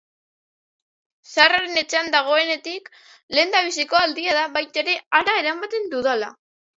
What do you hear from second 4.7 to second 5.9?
ere hara eramaten